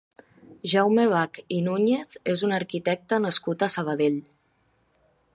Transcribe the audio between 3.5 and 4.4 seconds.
a Sabadell.